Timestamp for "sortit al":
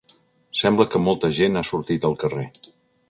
1.73-2.17